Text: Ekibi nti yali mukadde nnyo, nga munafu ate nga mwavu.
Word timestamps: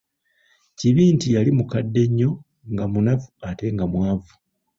Ekibi 0.71 1.03
nti 1.15 1.27
yali 1.35 1.51
mukadde 1.57 2.01
nnyo, 2.09 2.29
nga 2.73 2.85
munafu 2.91 3.27
ate 3.49 3.65
nga 3.75 3.85
mwavu. 3.91 4.33